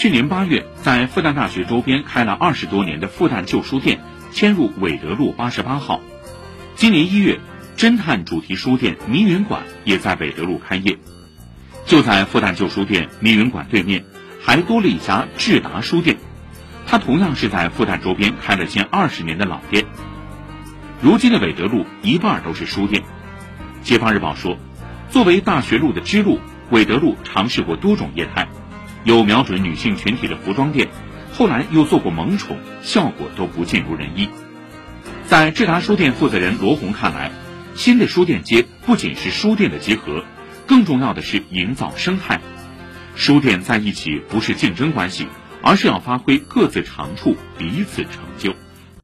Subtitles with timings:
[0.00, 4.00] 去年八月，在复旦大学周边开了二十多年的复旦旧书店
[4.32, 6.00] 迁入韦德路八十八号。
[6.74, 7.38] 今年一月，
[7.76, 10.96] 侦探主题书店迷云馆也在韦德路开业。
[11.84, 14.06] 就在复旦旧书店迷云馆对面，
[14.40, 16.16] 还多了一家智达书店，
[16.86, 19.84] 它同样是在复旦周边开了近二十年的老店。
[21.02, 23.02] 如今的韦德路一半都是书店。
[23.82, 24.56] 解放日报说，
[25.10, 26.40] 作为大学路的支路，
[26.70, 28.48] 韦德路尝试过多种业态。
[29.04, 30.88] 有瞄准女性群体的服装店，
[31.32, 34.28] 后来又做过萌宠，效果都不尽如人意。
[35.26, 37.30] 在智达书店负责人罗红看来，
[37.74, 40.24] 新的书店街不仅是书店的集合，
[40.66, 42.40] 更重要的是营造生态。
[43.14, 45.26] 书店在一起不是竞争关系，
[45.62, 48.54] 而是要发挥各自长处，彼此成就。